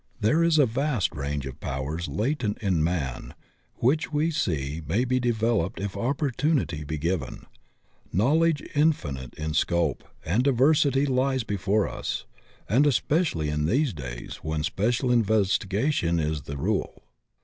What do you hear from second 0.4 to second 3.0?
is a vast range of powers latent in